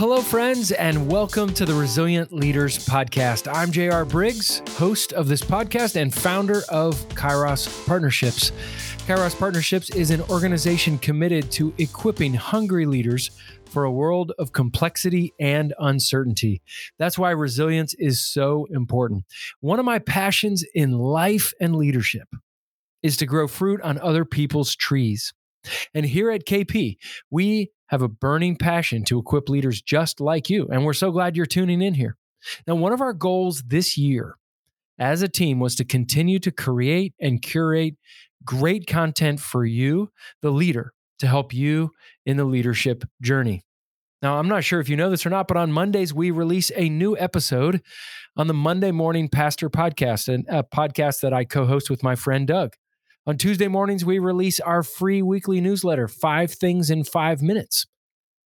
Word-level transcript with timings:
hello, 0.00 0.22
friends, 0.22 0.72
and 0.72 1.10
welcome 1.10 1.52
to 1.52 1.66
the 1.66 1.74
Resilient 1.74 2.32
Leaders 2.32 2.86
Podcast. 2.86 3.46
I'm 3.52 3.70
JR 3.70 4.10
Briggs, 4.10 4.62
host 4.78 5.12
of 5.12 5.28
this 5.28 5.42
podcast 5.42 5.94
and 5.94 6.12
founder 6.12 6.62
of 6.70 7.06
Kairos 7.10 7.86
Partnerships. 7.86 8.50
Kairos 9.06 9.38
Partnerships 9.38 9.90
is 9.90 10.10
an 10.10 10.22
organization 10.22 10.96
committed 10.96 11.50
to 11.50 11.74
equipping 11.76 12.32
hungry 12.32 12.86
leaders 12.86 13.30
for 13.66 13.84
a 13.84 13.92
world 13.92 14.32
of 14.38 14.52
complexity 14.52 15.34
and 15.38 15.74
uncertainty. 15.78 16.62
That's 16.98 17.18
why 17.18 17.32
resilience 17.32 17.92
is 17.98 18.26
so 18.26 18.68
important. 18.70 19.26
One 19.60 19.78
of 19.78 19.84
my 19.84 19.98
passions 19.98 20.64
in 20.74 20.92
life 20.92 21.52
and 21.60 21.76
leadership 21.76 22.28
is 23.02 23.18
to 23.18 23.26
grow 23.26 23.46
fruit 23.46 23.82
on 23.82 23.98
other 23.98 24.24
people's 24.24 24.74
trees. 24.74 25.34
And 25.94 26.06
here 26.06 26.30
at 26.30 26.46
KP, 26.46 26.96
we 27.30 27.70
have 27.86 28.02
a 28.02 28.08
burning 28.08 28.56
passion 28.56 29.04
to 29.04 29.18
equip 29.18 29.48
leaders 29.48 29.82
just 29.82 30.20
like 30.20 30.48
you. 30.48 30.68
And 30.70 30.84
we're 30.84 30.92
so 30.92 31.10
glad 31.10 31.36
you're 31.36 31.46
tuning 31.46 31.82
in 31.82 31.94
here. 31.94 32.16
Now, 32.66 32.76
one 32.76 32.92
of 32.92 33.00
our 33.00 33.12
goals 33.12 33.62
this 33.66 33.98
year 33.98 34.36
as 34.98 35.22
a 35.22 35.28
team 35.28 35.58
was 35.58 35.74
to 35.76 35.84
continue 35.84 36.38
to 36.38 36.50
create 36.50 37.14
and 37.20 37.42
curate 37.42 37.94
great 38.44 38.86
content 38.86 39.40
for 39.40 39.64
you, 39.64 40.10
the 40.40 40.50
leader, 40.50 40.92
to 41.18 41.26
help 41.26 41.52
you 41.52 41.90
in 42.24 42.36
the 42.36 42.44
leadership 42.44 43.04
journey. 43.20 43.62
Now, 44.22 44.38
I'm 44.38 44.48
not 44.48 44.64
sure 44.64 44.80
if 44.80 44.88
you 44.88 44.96
know 44.96 45.10
this 45.10 45.24
or 45.24 45.30
not, 45.30 45.48
but 45.48 45.56
on 45.56 45.72
Mondays, 45.72 46.12
we 46.12 46.30
release 46.30 46.70
a 46.76 46.90
new 46.90 47.16
episode 47.16 47.82
on 48.36 48.46
the 48.46 48.54
Monday 48.54 48.90
Morning 48.90 49.28
Pastor 49.28 49.70
podcast, 49.70 50.28
a 50.48 50.62
podcast 50.62 51.20
that 51.20 51.32
I 51.32 51.44
co 51.44 51.64
host 51.64 51.88
with 51.88 52.02
my 52.02 52.14
friend 52.14 52.46
Doug. 52.46 52.74
On 53.26 53.36
Tuesday 53.36 53.68
mornings, 53.68 54.02
we 54.02 54.18
release 54.18 54.60
our 54.60 54.82
free 54.82 55.20
weekly 55.20 55.60
newsletter, 55.60 56.08
Five 56.08 56.52
Things 56.52 56.88
in 56.88 57.04
Five 57.04 57.42
Minutes, 57.42 57.86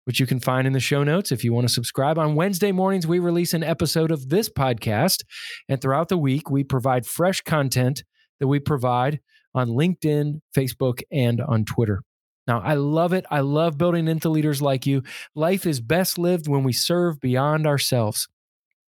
which 0.05 0.19
you 0.19 0.27
can 0.27 0.41
find 0.41 0.67
in 0.67 0.73
the 0.73 0.81
show 0.81 1.05
notes 1.05 1.31
if 1.31 1.45
you 1.45 1.53
want 1.53 1.69
to 1.69 1.73
subscribe. 1.73 2.19
On 2.19 2.34
Wednesday 2.34 2.73
mornings, 2.73 3.06
we 3.06 3.19
release 3.19 3.53
an 3.53 3.62
episode 3.62 4.11
of 4.11 4.31
this 4.31 4.48
podcast. 4.48 5.25
And 5.69 5.79
throughout 5.79 6.09
the 6.09 6.17
week, 6.17 6.51
we 6.51 6.64
provide 6.64 7.05
fresh 7.05 7.42
content 7.42 8.03
that 8.41 8.48
we 8.48 8.61
provide 8.61 9.20
on 9.55 9.69
LinkedIn, 9.69 10.41
Facebook, 10.56 11.03
and 11.12 11.42
on 11.42 11.67
Twitter. 11.67 12.03
Now, 12.47 12.61
I 12.61 12.73
love 12.73 13.12
it. 13.12 13.27
I 13.31 13.41
love 13.41 13.77
building 13.77 14.09
into 14.09 14.31
leaders 14.31 14.62
like 14.62 14.86
you. 14.86 15.03
Life 15.34 15.67
is 15.67 15.83
best 15.83 16.17
lived 16.17 16.48
when 16.48 16.64
we 16.64 16.73
serve 16.73 17.20
beyond 17.20 17.67
ourselves. 17.67 18.27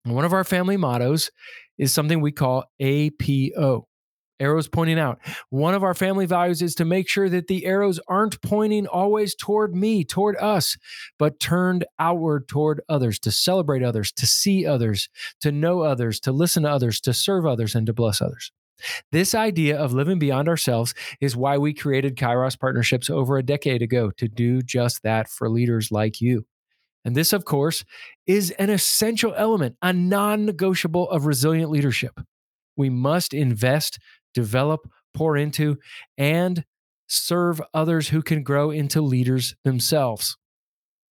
And 0.05 0.15
one 0.15 0.23
of 0.23 0.31
our 0.31 0.45
family 0.45 0.77
mottos 0.77 1.31
is 1.77 1.93
something 1.93 2.21
we 2.21 2.31
call 2.31 2.63
APO 2.79 3.89
arrows 4.39 4.67
pointing 4.67 4.99
out. 4.99 5.19
One 5.49 5.73
of 5.73 5.83
our 5.83 5.93
family 5.93 6.25
values 6.25 6.61
is 6.61 6.75
to 6.75 6.85
make 6.85 7.07
sure 7.07 7.29
that 7.29 7.47
the 7.47 7.65
arrows 7.65 7.99
aren't 8.07 8.41
pointing 8.41 8.87
always 8.87 9.35
toward 9.35 9.75
me, 9.75 10.03
toward 10.03 10.35
us, 10.37 10.77
but 11.17 11.39
turned 11.39 11.85
outward 11.99 12.47
toward 12.47 12.81
others, 12.89 13.19
to 13.19 13.31
celebrate 13.31 13.83
others, 13.83 14.11
to 14.13 14.27
see 14.27 14.65
others, 14.65 15.09
to 15.41 15.51
know 15.51 15.81
others, 15.81 16.19
to 16.21 16.31
listen 16.31 16.63
to 16.63 16.69
others, 16.69 16.99
to 17.01 17.13
serve 17.13 17.45
others, 17.45 17.75
and 17.75 17.87
to 17.87 17.93
bless 17.93 18.21
others. 18.21 18.51
This 19.11 19.33
idea 19.33 19.77
of 19.77 19.93
living 19.93 20.19
beyond 20.19 20.49
ourselves 20.49 20.93
is 21.21 21.35
why 21.35 21.57
we 21.57 21.73
created 21.73 22.17
Kairos 22.17 22.59
Partnerships 22.59 23.09
over 23.09 23.37
a 23.37 23.43
decade 23.43 23.81
ago 23.81 24.11
to 24.17 24.27
do 24.27 24.61
just 24.61 25.03
that 25.03 25.29
for 25.29 25.49
leaders 25.49 25.91
like 25.91 26.19
you. 26.19 26.45
And 27.05 27.15
this, 27.15 27.33
of 27.33 27.45
course, 27.45 27.85
is 28.25 28.51
an 28.51 28.69
essential 28.69 29.33
element, 29.37 29.75
a 29.81 29.93
non 29.93 30.45
negotiable 30.45 31.09
of 31.09 31.25
resilient 31.25 31.69
leadership. 31.69 32.19
We 32.75 32.89
must 32.89 33.33
invest 33.33 33.99
develop, 34.35 34.87
pour 35.15 35.35
into, 35.35 35.77
and 36.17 36.63
serve 37.07 37.61
others 37.73 38.09
who 38.09 38.21
can 38.21 38.43
grow 38.43 38.69
into 38.69 39.01
leaders 39.01 39.55
themselves. 39.63 40.37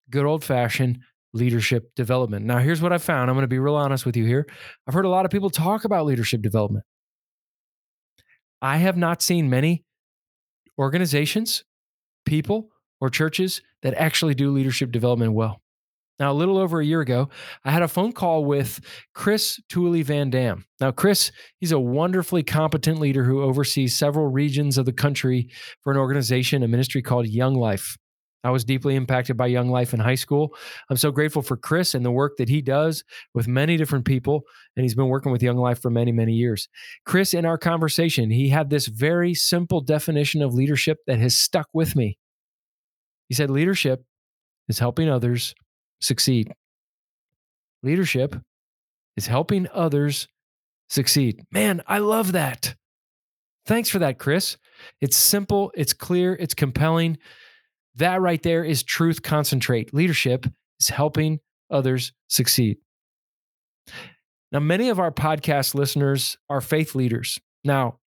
Good 0.09 0.25
old 0.25 0.43
fashioned 0.43 0.99
leadership 1.33 1.93
development. 1.95 2.45
Now, 2.45 2.59
here's 2.59 2.81
what 2.81 2.93
I 2.93 2.97
found. 2.97 3.29
I'm 3.29 3.35
going 3.35 3.43
to 3.43 3.47
be 3.47 3.59
real 3.59 3.75
honest 3.75 4.05
with 4.05 4.15
you 4.15 4.25
here. 4.25 4.47
I've 4.87 4.93
heard 4.93 5.05
a 5.05 5.09
lot 5.09 5.25
of 5.25 5.31
people 5.31 5.49
talk 5.49 5.83
about 5.83 6.05
leadership 6.05 6.41
development. 6.41 6.85
I 8.61 8.77
have 8.77 8.95
not 8.95 9.21
seen 9.21 9.49
many 9.49 9.83
organizations, 10.79 11.65
people, 12.25 12.69
or 13.01 13.09
churches 13.09 13.61
that 13.81 13.93
actually 13.95 14.33
do 14.33 14.51
leadership 14.51 14.91
development 14.91 15.33
well. 15.33 15.61
Now, 16.17 16.31
a 16.31 16.33
little 16.33 16.57
over 16.57 16.79
a 16.79 16.85
year 16.85 17.01
ago, 17.01 17.29
I 17.65 17.71
had 17.71 17.81
a 17.81 17.89
phone 17.89 18.13
call 18.13 18.45
with 18.45 18.79
Chris 19.13 19.59
Tooley 19.67 20.01
Van 20.01 20.29
Dam. 20.29 20.65
Now, 20.79 20.91
Chris, 20.91 21.31
he's 21.59 21.73
a 21.73 21.79
wonderfully 21.79 22.41
competent 22.41 22.99
leader 22.99 23.25
who 23.25 23.43
oversees 23.43 23.97
several 23.97 24.27
regions 24.27 24.77
of 24.77 24.85
the 24.85 24.93
country 24.93 25.49
for 25.81 25.91
an 25.91 25.97
organization, 25.97 26.63
a 26.63 26.69
ministry 26.69 27.01
called 27.01 27.27
Young 27.27 27.55
Life. 27.55 27.97
I 28.45 28.51
was 28.51 28.63
deeply 28.63 28.95
impacted 28.95 29.35
by 29.35 29.47
Young 29.47 29.69
Life 29.69 29.93
in 29.93 29.99
high 29.99 30.15
school. 30.15 30.55
I'm 30.89 30.97
so 30.97 31.11
grateful 31.11 31.41
for 31.41 31.57
Chris 31.57 31.95
and 31.95 32.05
the 32.05 32.11
work 32.11 32.37
that 32.37 32.47
he 32.47 32.61
does 32.61 33.03
with 33.33 33.47
many 33.47 33.75
different 33.75 34.05
people. 34.05 34.43
And 34.77 34.83
he's 34.83 34.93
been 34.93 35.07
working 35.07 35.31
with 35.31 35.41
Young 35.41 35.57
Life 35.57 35.81
for 35.81 35.89
many, 35.89 36.11
many 36.11 36.33
years. 36.33 36.69
Chris, 37.05 37.33
in 37.33 37.43
our 37.43 37.57
conversation, 37.57 38.29
he 38.29 38.49
had 38.49 38.69
this 38.69 38.85
very 38.85 39.33
simple 39.33 39.81
definition 39.81 40.43
of 40.43 40.53
leadership 40.53 40.99
that 41.07 41.17
has 41.17 41.37
stuck 41.37 41.67
with 41.73 41.95
me. 41.95 42.19
He 43.27 43.33
said, 43.33 43.49
Leadership 43.49 44.03
is 44.69 44.77
helping 44.77 45.09
others 45.09 45.55
succeed. 46.01 46.53
Leadership 47.83 48.35
is 49.17 49.27
helping 49.27 49.67
others 49.73 50.27
succeed. 50.89 51.43
Man, 51.51 51.81
I 51.87 51.99
love 51.99 52.33
that. 52.33 52.75
Thanks 53.65 53.89
for 53.89 53.99
that, 53.99 54.19
Chris. 54.19 54.57
It's 55.01 55.17
simple, 55.17 55.71
it's 55.75 55.93
clear, 55.93 56.35
it's 56.35 56.53
compelling. 56.53 57.17
That 57.95 58.21
right 58.21 58.41
there 58.43 58.63
is 58.63 58.83
truth 58.83 59.21
concentrate. 59.21 59.93
Leadership 59.93 60.45
is 60.79 60.89
helping 60.89 61.39
others 61.71 62.13
succeed. 62.27 62.77
Now, 64.51 64.59
many 64.59 64.89
of 64.89 64.99
our 64.99 65.11
podcast 65.11 65.75
listeners 65.75 66.37
are 66.49 66.61
faith 66.61 66.95
leaders. 66.95 67.39
Now, 67.63 67.99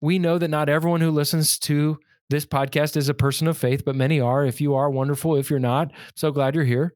we 0.00 0.18
know 0.18 0.38
that 0.38 0.48
not 0.48 0.68
everyone 0.68 1.00
who 1.00 1.10
listens 1.10 1.58
to 1.60 1.98
this 2.30 2.44
podcast 2.44 2.96
is 2.96 3.08
a 3.08 3.14
person 3.14 3.48
of 3.48 3.56
faith, 3.56 3.84
but 3.84 3.96
many 3.96 4.20
are. 4.20 4.44
If 4.44 4.60
you 4.60 4.74
are, 4.74 4.90
wonderful. 4.90 5.36
If 5.36 5.50
you're 5.50 5.58
not, 5.58 5.92
so 6.14 6.30
glad 6.30 6.54
you're 6.54 6.64
here. 6.64 6.94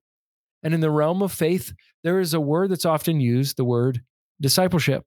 And 0.63 0.75
in 0.75 0.81
the 0.81 0.91
realm 0.91 1.23
of 1.23 1.33
faith, 1.33 1.73
there 2.05 2.21
is 2.21 2.35
a 2.35 2.41
word 2.41 2.71
that's 2.71 2.85
often 2.85 3.21
used 3.21 3.57
the 3.57 3.65
word 3.65 4.03
discipleship, 4.41 5.05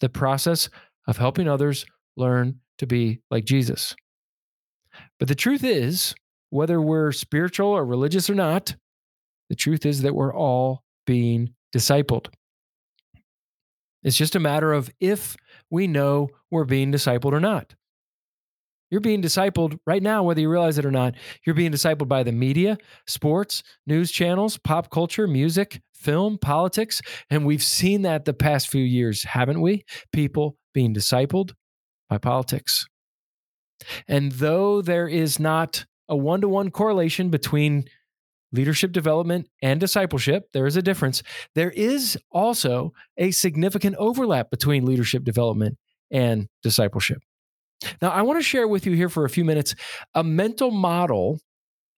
the 0.00 0.08
process 0.08 0.68
of 1.06 1.18
helping 1.18 1.48
others 1.48 1.84
learn 2.16 2.60
to 2.78 2.86
be 2.86 3.20
like 3.30 3.44
Jesus. 3.44 3.94
But 5.18 5.28
the 5.28 5.34
truth 5.34 5.64
is, 5.64 6.14
whether 6.50 6.80
we're 6.80 7.12
spiritual 7.12 7.68
or 7.68 7.84
religious 7.84 8.30
or 8.30 8.34
not, 8.34 8.76
the 9.48 9.56
truth 9.56 9.86
is 9.86 10.02
that 10.02 10.14
we're 10.14 10.34
all 10.34 10.82
being 11.06 11.54
discipled. 11.74 12.28
It's 14.02 14.16
just 14.16 14.36
a 14.36 14.40
matter 14.40 14.72
of 14.72 14.90
if 15.00 15.36
we 15.70 15.86
know 15.86 16.28
we're 16.50 16.64
being 16.64 16.92
discipled 16.92 17.32
or 17.32 17.40
not. 17.40 17.74
You're 18.90 19.00
being 19.00 19.22
discipled 19.22 19.78
right 19.86 20.02
now, 20.02 20.22
whether 20.22 20.40
you 20.40 20.48
realize 20.48 20.78
it 20.78 20.86
or 20.86 20.90
not. 20.90 21.14
You're 21.44 21.54
being 21.54 21.72
discipled 21.72 22.08
by 22.08 22.22
the 22.22 22.32
media, 22.32 22.78
sports, 23.06 23.62
news 23.86 24.10
channels, 24.10 24.58
pop 24.58 24.90
culture, 24.90 25.26
music, 25.26 25.80
film, 25.92 26.38
politics. 26.38 27.02
And 27.30 27.44
we've 27.44 27.62
seen 27.62 28.02
that 28.02 28.24
the 28.24 28.34
past 28.34 28.68
few 28.68 28.84
years, 28.84 29.24
haven't 29.24 29.60
we? 29.60 29.84
People 30.12 30.56
being 30.72 30.94
discipled 30.94 31.52
by 32.08 32.18
politics. 32.18 32.86
And 34.06 34.32
though 34.32 34.82
there 34.82 35.08
is 35.08 35.38
not 35.38 35.84
a 36.08 36.16
one 36.16 36.40
to 36.40 36.48
one 36.48 36.70
correlation 36.70 37.30
between 37.30 37.84
leadership 38.52 38.92
development 38.92 39.48
and 39.60 39.80
discipleship, 39.80 40.44
there 40.52 40.66
is 40.66 40.76
a 40.76 40.82
difference. 40.82 41.22
There 41.54 41.72
is 41.72 42.16
also 42.30 42.92
a 43.16 43.32
significant 43.32 43.96
overlap 43.96 44.50
between 44.50 44.86
leadership 44.86 45.24
development 45.24 45.76
and 46.10 46.48
discipleship. 46.62 47.18
Now, 48.00 48.10
I 48.10 48.22
want 48.22 48.38
to 48.38 48.42
share 48.42 48.68
with 48.68 48.86
you 48.86 48.92
here 48.92 49.08
for 49.08 49.24
a 49.24 49.30
few 49.30 49.44
minutes 49.44 49.74
a 50.14 50.24
mental 50.24 50.70
model 50.70 51.40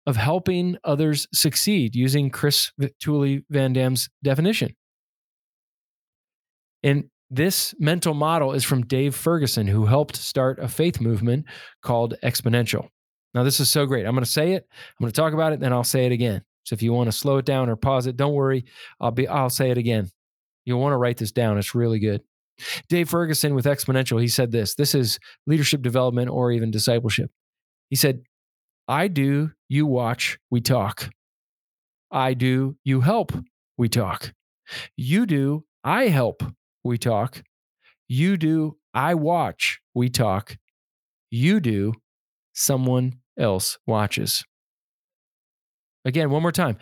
of 0.05 0.15
helping 0.15 0.77
others 0.83 1.27
succeed 1.33 1.95
using 1.95 2.29
Chris 2.29 2.71
Tooley 3.01 3.43
Van 3.49 3.73
Dam's 3.73 4.09
definition. 4.23 4.75
And 6.83 7.09
this 7.29 7.75
mental 7.77 8.13
model 8.13 8.53
is 8.53 8.63
from 8.63 8.85
Dave 8.85 9.13
Ferguson, 9.13 9.67
who 9.67 9.85
helped 9.85 10.15
start 10.15 10.59
a 10.59 10.67
faith 10.69 11.01
movement 11.01 11.45
called 11.81 12.15
Exponential. 12.23 12.87
Now, 13.33 13.43
this 13.43 13.59
is 13.59 13.69
so 13.69 13.85
great. 13.85 14.05
I'm 14.05 14.13
going 14.13 14.23
to 14.23 14.31
say 14.31 14.53
it, 14.53 14.65
I'm 14.71 15.03
going 15.03 15.11
to 15.11 15.15
talk 15.15 15.33
about 15.33 15.51
it, 15.51 15.59
then 15.59 15.73
I'll 15.73 15.83
say 15.83 16.05
it 16.05 16.11
again. 16.11 16.41
So 16.63 16.73
if 16.73 16.81
you 16.81 16.93
want 16.93 17.07
to 17.07 17.17
slow 17.17 17.37
it 17.37 17.45
down 17.45 17.69
or 17.69 17.75
pause 17.75 18.07
it, 18.07 18.17
don't 18.17 18.33
worry. 18.33 18.65
I'll 18.99 19.11
be 19.11 19.27
I'll 19.27 19.49
say 19.49 19.71
it 19.71 19.77
again. 19.77 20.09
You'll 20.65 20.81
want 20.81 20.91
to 20.93 20.97
write 20.97 21.17
this 21.17 21.31
down. 21.31 21.57
It's 21.57 21.73
really 21.73 21.99
good. 21.99 22.21
Dave 22.89 23.09
Ferguson 23.09 23.55
with 23.55 23.65
Exponential, 23.65 24.21
he 24.21 24.27
said 24.27 24.51
this 24.51 24.75
this 24.75 24.95
is 24.95 25.19
leadership 25.45 25.81
development 25.81 26.29
or 26.29 26.51
even 26.51 26.71
discipleship. 26.71 27.31
He 27.89 27.95
said, 27.95 28.21
I 28.87 29.07
do, 29.07 29.51
you 29.69 29.85
watch, 29.85 30.37
we 30.49 30.61
talk. 30.61 31.09
I 32.11 32.33
do, 32.33 32.77
you 32.83 33.01
help, 33.01 33.33
we 33.77 33.89
talk. 33.89 34.33
You 34.95 35.25
do, 35.25 35.65
I 35.83 36.07
help, 36.07 36.43
we 36.83 36.97
talk. 36.97 37.43
You 38.07 38.37
do, 38.37 38.77
I 38.93 39.13
watch, 39.15 39.79
we 39.93 40.09
talk. 40.09 40.57
You 41.29 41.59
do, 41.59 41.93
someone 42.53 43.19
else 43.37 43.77
watches. 43.85 44.45
Again, 46.05 46.29
one 46.29 46.41
more 46.41 46.53
time. 46.53 46.77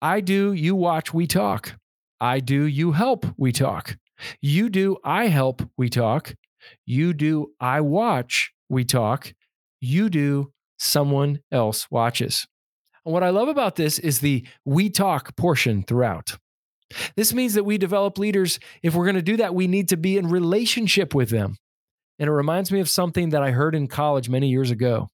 I 0.00 0.20
do, 0.20 0.52
you 0.52 0.76
watch, 0.76 1.12
we 1.12 1.26
talk. 1.26 1.74
I 2.20 2.38
do, 2.38 2.64
you 2.64 2.92
help, 2.92 3.26
we 3.36 3.50
talk. 3.50 3.96
You 4.40 4.68
do, 4.68 4.96
I 5.04 5.26
help, 5.26 5.62
we 5.76 5.88
talk. 5.88 6.34
You 6.86 7.12
do, 7.12 7.52
I 7.60 7.80
watch, 7.80 8.52
we 8.68 8.84
talk. 8.84 9.32
You 9.80 10.08
do, 10.08 10.52
someone 10.78 11.40
else 11.52 11.90
watches. 11.90 12.46
And 13.04 13.12
what 13.12 13.22
I 13.22 13.30
love 13.30 13.48
about 13.48 13.76
this 13.76 13.98
is 13.98 14.20
the 14.20 14.46
we 14.64 14.90
talk 14.90 15.36
portion 15.36 15.82
throughout. 15.82 16.36
This 17.16 17.34
means 17.34 17.54
that 17.54 17.64
we 17.64 17.78
develop 17.78 18.18
leaders. 18.18 18.58
If 18.82 18.94
we're 18.94 19.04
going 19.04 19.16
to 19.16 19.22
do 19.22 19.36
that, 19.38 19.54
we 19.54 19.66
need 19.66 19.88
to 19.90 19.96
be 19.96 20.16
in 20.16 20.28
relationship 20.28 21.14
with 21.14 21.30
them. 21.30 21.56
And 22.18 22.28
it 22.28 22.32
reminds 22.32 22.72
me 22.72 22.80
of 22.80 22.88
something 22.88 23.30
that 23.30 23.42
I 23.42 23.50
heard 23.50 23.74
in 23.74 23.86
college 23.86 24.28
many 24.28 24.48
years 24.48 24.70
ago. 24.70 25.08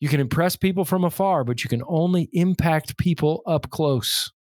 You 0.00 0.08
can 0.08 0.20
impress 0.20 0.56
people 0.56 0.84
from 0.84 1.04
afar, 1.04 1.44
but 1.44 1.64
you 1.64 1.70
can 1.70 1.82
only 1.86 2.28
impact 2.32 2.96
people 2.96 3.42
up 3.46 3.70
close. 3.70 4.32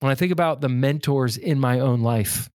When 0.00 0.10
I 0.10 0.14
think 0.14 0.32
about 0.32 0.60
the 0.60 0.68
mentors 0.68 1.36
in 1.36 1.60
my 1.60 1.80
own 1.80 2.00
life, 2.00 2.50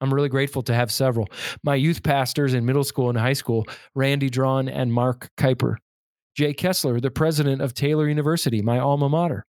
I'm 0.00 0.12
really 0.12 0.28
grateful 0.28 0.62
to 0.62 0.74
have 0.74 0.90
several. 0.90 1.28
My 1.62 1.74
youth 1.74 2.02
pastors 2.02 2.54
in 2.54 2.64
middle 2.64 2.84
school 2.84 3.08
and 3.08 3.18
high 3.18 3.34
school, 3.34 3.66
Randy 3.94 4.30
Drawn 4.30 4.68
and 4.68 4.92
Mark 4.92 5.28
Kuiper. 5.36 5.76
Jay 6.36 6.54
Kessler, 6.54 7.00
the 7.00 7.10
president 7.10 7.60
of 7.60 7.74
Taylor 7.74 8.08
University, 8.08 8.62
my 8.62 8.78
alma 8.78 9.08
mater. 9.08 9.44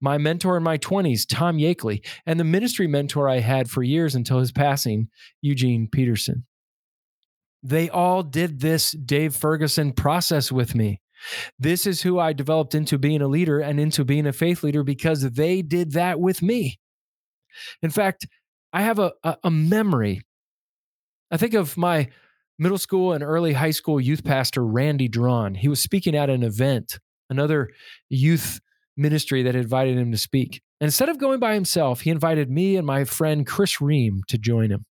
My 0.00 0.16
mentor 0.16 0.56
in 0.56 0.62
my 0.62 0.78
20s, 0.78 1.26
Tom 1.28 1.58
Yakeley, 1.58 2.04
and 2.24 2.38
the 2.38 2.44
ministry 2.44 2.86
mentor 2.86 3.28
I 3.28 3.40
had 3.40 3.68
for 3.68 3.82
years 3.82 4.14
until 4.14 4.38
his 4.38 4.52
passing, 4.52 5.08
Eugene 5.42 5.88
Peterson. 5.90 6.46
They 7.62 7.90
all 7.90 8.22
did 8.22 8.60
this 8.60 8.92
Dave 8.92 9.34
Ferguson 9.34 9.92
process 9.92 10.52
with 10.52 10.74
me. 10.74 11.00
This 11.58 11.86
is 11.86 12.02
who 12.02 12.18
I 12.18 12.32
developed 12.32 12.74
into 12.74 12.98
being 12.98 13.22
a 13.22 13.28
leader 13.28 13.60
and 13.60 13.80
into 13.80 14.04
being 14.04 14.26
a 14.26 14.32
faith 14.32 14.62
leader 14.62 14.82
because 14.82 15.22
they 15.22 15.62
did 15.62 15.92
that 15.92 16.20
with 16.20 16.42
me. 16.42 16.78
In 17.82 17.90
fact, 17.90 18.26
I 18.72 18.82
have 18.82 18.98
a, 18.98 19.12
a, 19.24 19.36
a 19.44 19.50
memory. 19.50 20.22
I 21.30 21.36
think 21.36 21.54
of 21.54 21.76
my 21.76 22.08
middle 22.58 22.78
school 22.78 23.12
and 23.12 23.22
early 23.22 23.52
high 23.52 23.70
school 23.70 24.00
youth 24.00 24.24
pastor, 24.24 24.64
Randy 24.64 25.08
Drawn. 25.08 25.54
He 25.54 25.68
was 25.68 25.80
speaking 25.80 26.14
at 26.14 26.30
an 26.30 26.42
event, 26.42 26.98
another 27.30 27.70
youth 28.08 28.60
ministry 28.96 29.42
that 29.42 29.54
invited 29.54 29.98
him 29.98 30.10
to 30.12 30.18
speak. 30.18 30.62
And 30.80 30.86
instead 30.86 31.08
of 31.08 31.18
going 31.18 31.40
by 31.40 31.54
himself, 31.54 32.02
he 32.02 32.10
invited 32.10 32.50
me 32.50 32.76
and 32.76 32.86
my 32.86 33.04
friend 33.04 33.46
Chris 33.46 33.80
Ream 33.80 34.22
to 34.28 34.38
join 34.38 34.70
him. 34.70 34.84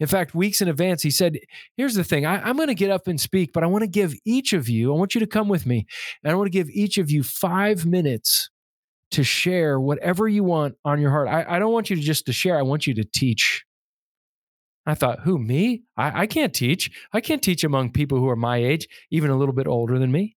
In 0.00 0.06
fact, 0.06 0.34
weeks 0.34 0.60
in 0.60 0.68
advance, 0.68 1.02
he 1.02 1.10
said, 1.10 1.38
Here's 1.76 1.94
the 1.94 2.04
thing 2.04 2.26
I, 2.26 2.48
am 2.48 2.56
going 2.56 2.68
to 2.68 2.74
get 2.74 2.90
up 2.90 3.06
and 3.08 3.20
speak, 3.20 3.52
but 3.52 3.62
I 3.62 3.66
want 3.66 3.82
to 3.82 3.88
give 3.88 4.14
each 4.24 4.52
of 4.52 4.68
you, 4.68 4.92
I 4.92 4.96
want 4.96 5.14
you 5.14 5.20
to 5.20 5.26
come 5.26 5.48
with 5.48 5.66
me, 5.66 5.86
and 6.22 6.32
I 6.32 6.34
want 6.36 6.46
to 6.46 6.56
give 6.56 6.68
each 6.70 6.98
of 6.98 7.10
you 7.10 7.22
five 7.22 7.86
minutes 7.86 8.50
to 9.10 9.24
share 9.24 9.80
whatever 9.80 10.28
you 10.28 10.44
want 10.44 10.74
on 10.84 11.00
your 11.00 11.10
heart. 11.10 11.28
I, 11.28 11.56
I 11.56 11.58
don't 11.58 11.72
want 11.72 11.90
you 11.90 11.96
to 11.96 12.02
just 12.02 12.26
to 12.26 12.32
share, 12.32 12.58
I 12.58 12.62
want 12.62 12.86
you 12.86 12.94
to 12.94 13.04
teach. 13.04 13.64
I 14.86 14.94
thought, 14.94 15.20
who, 15.20 15.38
me? 15.38 15.82
I, 15.96 16.22
I 16.22 16.26
can't 16.26 16.54
teach. 16.54 16.90
I 17.12 17.20
can't 17.20 17.42
teach 17.42 17.62
among 17.62 17.92
people 17.92 18.18
who 18.18 18.28
are 18.28 18.36
my 18.36 18.56
age, 18.56 18.88
even 19.10 19.30
a 19.30 19.36
little 19.36 19.54
bit 19.54 19.66
older 19.66 19.98
than 19.98 20.10
me. 20.10 20.36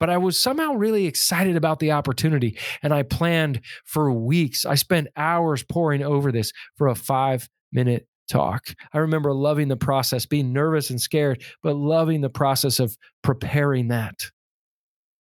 But 0.00 0.10
I 0.10 0.18
was 0.18 0.36
somehow 0.36 0.72
really 0.72 1.06
excited 1.06 1.54
about 1.54 1.78
the 1.78 1.92
opportunity. 1.92 2.58
And 2.82 2.92
I 2.92 3.04
planned 3.04 3.60
for 3.84 4.12
weeks. 4.12 4.64
I 4.64 4.74
spent 4.74 5.06
hours 5.16 5.62
poring 5.62 6.02
over 6.02 6.32
this 6.32 6.52
for 6.76 6.88
a 6.88 6.96
five 6.96 7.48
minute 7.70 8.08
talk. 8.28 8.74
I 8.92 8.98
remember 8.98 9.32
loving 9.32 9.68
the 9.68 9.76
process, 9.76 10.26
being 10.26 10.52
nervous 10.52 10.90
and 10.90 11.00
scared, 11.00 11.42
but 11.62 11.76
loving 11.76 12.20
the 12.20 12.30
process 12.30 12.78
of 12.80 12.96
preparing 13.22 13.88
that. 13.88 14.30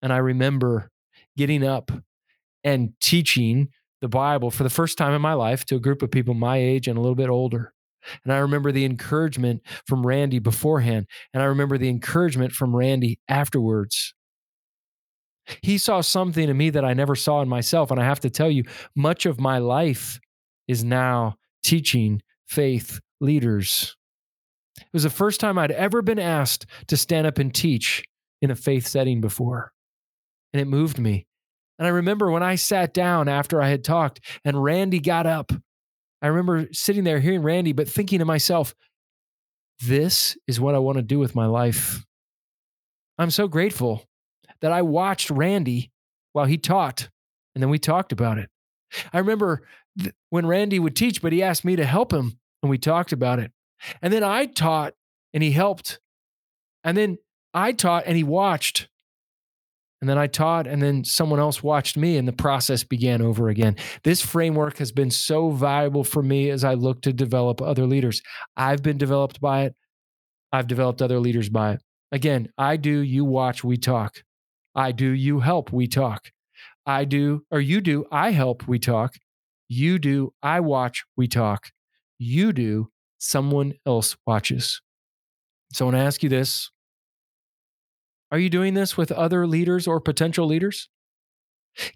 And 0.01 0.11
I 0.11 0.17
remember 0.17 0.91
getting 1.37 1.63
up 1.65 1.91
and 2.63 2.93
teaching 3.01 3.69
the 4.01 4.09
Bible 4.09 4.51
for 4.51 4.63
the 4.63 4.69
first 4.69 4.97
time 4.97 5.13
in 5.13 5.21
my 5.21 5.33
life 5.33 5.65
to 5.65 5.75
a 5.75 5.79
group 5.79 6.01
of 6.01 6.11
people 6.11 6.33
my 6.33 6.57
age 6.57 6.87
and 6.87 6.97
a 6.97 7.01
little 7.01 7.15
bit 7.15 7.29
older. 7.29 7.73
And 8.23 8.33
I 8.33 8.39
remember 8.39 8.71
the 8.71 8.85
encouragement 8.85 9.61
from 9.87 10.05
Randy 10.05 10.39
beforehand. 10.39 11.07
And 11.33 11.41
I 11.41 11.45
remember 11.45 11.77
the 11.77 11.89
encouragement 11.89 12.51
from 12.51 12.75
Randy 12.75 13.19
afterwards. 13.29 14.13
He 15.61 15.77
saw 15.77 16.01
something 16.01 16.49
in 16.49 16.57
me 16.57 16.69
that 16.69 16.85
I 16.85 16.93
never 16.93 17.15
saw 17.15 17.41
in 17.41 17.49
myself. 17.49 17.91
And 17.91 17.99
I 17.99 18.05
have 18.05 18.19
to 18.21 18.29
tell 18.29 18.49
you, 18.49 18.63
much 18.95 19.25
of 19.25 19.39
my 19.39 19.57
life 19.57 20.19
is 20.67 20.83
now 20.83 21.35
teaching 21.63 22.21
faith 22.53 22.99
leaders. 23.19 23.95
It 24.77 24.93
was 24.93 25.03
the 25.03 25.09
first 25.09 25.39
time 25.39 25.57
I'd 25.57 25.71
ever 25.71 26.01
been 26.01 26.19
asked 26.19 26.65
to 26.87 26.97
stand 26.97 27.25
up 27.25 27.39
and 27.39 27.53
teach 27.53 28.03
in 28.41 28.51
a 28.51 28.55
faith 28.55 28.87
setting 28.87 29.21
before. 29.21 29.71
And 30.53 30.61
it 30.61 30.65
moved 30.65 30.99
me. 30.99 31.25
And 31.79 31.87
I 31.87 31.89
remember 31.89 32.29
when 32.29 32.43
I 32.43 32.55
sat 32.55 32.93
down 32.93 33.27
after 33.27 33.61
I 33.61 33.69
had 33.69 33.83
talked 33.83 34.19
and 34.45 34.63
Randy 34.63 34.99
got 34.99 35.25
up, 35.25 35.51
I 36.21 36.27
remember 36.27 36.67
sitting 36.71 37.03
there 37.03 37.19
hearing 37.19 37.41
Randy, 37.41 37.73
but 37.73 37.89
thinking 37.89 38.19
to 38.19 38.25
myself, 38.25 38.75
this 39.81 40.37
is 40.47 40.59
what 40.59 40.75
I 40.75 40.79
want 40.79 40.97
to 40.97 41.01
do 41.01 41.17
with 41.17 41.35
my 41.35 41.47
life. 41.47 42.05
I'm 43.17 43.31
so 43.31 43.47
grateful 43.47 44.05
that 44.61 44.71
I 44.71 44.83
watched 44.83 45.29
Randy 45.29 45.91
while 46.33 46.45
he 46.45 46.57
taught, 46.57 47.09
and 47.53 47.61
then 47.61 47.69
we 47.69 47.79
talked 47.79 48.11
about 48.11 48.37
it. 48.37 48.49
I 49.11 49.17
remember 49.17 49.63
th- 49.99 50.13
when 50.29 50.45
Randy 50.45 50.79
would 50.79 50.95
teach, 50.95 51.21
but 51.21 51.33
he 51.33 51.43
asked 51.43 51.65
me 51.65 51.75
to 51.75 51.85
help 51.85 52.13
him, 52.13 52.39
and 52.63 52.69
we 52.69 52.79
talked 52.79 53.11
about 53.11 53.37
it. 53.37 53.51
And 54.01 54.11
then 54.11 54.23
I 54.23 54.47
taught, 54.47 54.93
and 55.33 55.43
he 55.43 55.51
helped. 55.51 55.99
And 56.83 56.97
then 56.97 57.17
I 57.53 57.73
taught, 57.73 58.05
and 58.07 58.17
he 58.17 58.23
watched. 58.23 58.87
And 60.01 60.09
then 60.09 60.17
I 60.17 60.27
taught, 60.27 60.65
and 60.67 60.81
then 60.81 61.03
someone 61.03 61.39
else 61.39 61.61
watched 61.61 61.95
me, 61.95 62.17
and 62.17 62.27
the 62.27 62.33
process 62.33 62.83
began 62.83 63.21
over 63.21 63.49
again. 63.49 63.75
This 64.03 64.21
framework 64.21 64.77
has 64.77 64.91
been 64.91 65.11
so 65.11 65.51
valuable 65.51 66.03
for 66.03 66.23
me 66.23 66.49
as 66.49 66.63
I 66.63 66.73
look 66.73 67.01
to 67.03 67.13
develop 67.13 67.61
other 67.61 67.85
leaders. 67.85 68.21
I've 68.57 68.81
been 68.81 68.97
developed 68.97 69.39
by 69.39 69.63
it, 69.63 69.75
I've 70.51 70.67
developed 70.67 71.01
other 71.01 71.19
leaders 71.19 71.49
by 71.49 71.73
it. 71.73 71.81
Again, 72.11 72.49
I 72.57 72.77
do, 72.77 72.99
you 72.99 73.25
watch, 73.25 73.63
we 73.63 73.77
talk. 73.77 74.23
I 74.75 74.91
do, 74.91 75.07
you 75.07 75.39
help, 75.39 75.71
we 75.71 75.87
talk. 75.87 76.31
I 76.85 77.05
do, 77.05 77.45
or 77.49 77.59
you 77.59 77.81
do, 77.81 78.05
I 78.11 78.31
help, 78.31 78.67
we 78.67 78.79
talk. 78.79 79.15
You 79.67 79.99
do, 79.99 80.33
I 80.43 80.59
watch, 80.59 81.05
we 81.17 81.27
talk. 81.27 81.72
You 82.23 82.53
do, 82.53 82.89
someone 83.17 83.73
else 83.85 84.15
watches. 84.25 84.81
So 85.73 85.83
I 85.83 85.87
want 85.87 85.97
to 85.97 86.03
ask 86.03 86.23
you 86.23 86.29
this 86.29 86.71
are 88.31 88.39
you 88.39 88.49
doing 88.49 88.73
this 88.73 88.97
with 88.97 89.11
other 89.11 89.45
leaders 89.45 89.87
or 89.87 89.99
potential 89.99 90.47
leaders? 90.47 90.89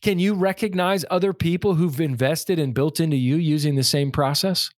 Can 0.02 0.20
you 0.20 0.34
recognize 0.34 1.06
other 1.10 1.34
people 1.34 1.76
who've 1.76 2.02
invested 2.02 2.60
and 2.60 2.74
built 2.74 3.00
into 3.00 3.16
you 3.16 3.38
using 3.38 3.76
the 3.76 3.84
same 3.84 4.12
process? 4.12 4.70